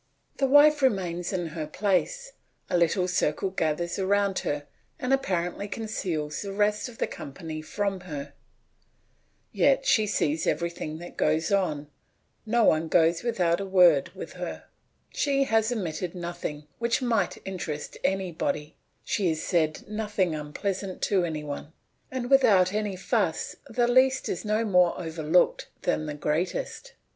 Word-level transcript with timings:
The 0.37 0.47
wife 0.47 0.81
remains 0.81 1.31
in 1.31 1.49
her 1.49 1.67
place; 1.67 2.31
a 2.71 2.75
little 2.75 3.07
circle 3.07 3.51
gathers 3.51 3.99
round 3.99 4.39
her 4.39 4.65
and 4.97 5.13
apparently 5.13 5.67
conceals 5.67 6.41
the 6.41 6.51
rest 6.51 6.89
of 6.89 6.97
the 6.97 7.05
company 7.05 7.61
from 7.61 7.99
her; 7.99 8.33
yet 9.51 9.85
she 9.85 10.07
sees 10.07 10.47
everything 10.47 10.97
that 10.97 11.17
goes 11.17 11.51
on, 11.51 11.87
no 12.47 12.63
one 12.63 12.87
goes 12.87 13.21
without 13.21 13.61
a 13.61 13.65
word 13.67 14.09
with 14.15 14.33
her; 14.33 14.63
she 15.13 15.43
has 15.43 15.71
omitted 15.71 16.15
nothing 16.15 16.67
which 16.79 17.03
might 17.03 17.37
interest 17.45 17.95
anybody, 18.03 18.75
she 19.03 19.29
has 19.29 19.43
said 19.43 19.87
nothing 19.87 20.33
unpleasant 20.33 21.03
to 21.03 21.23
any 21.25 21.43
one, 21.43 21.73
and 22.09 22.31
without 22.31 22.73
any 22.73 22.95
fuss 22.95 23.55
the 23.69 23.87
least 23.87 24.27
is 24.29 24.43
no 24.43 24.65
more 24.65 24.99
overlooked 24.99 25.67
than 25.83 26.07
the 26.07 26.15
greatest. 26.15 26.93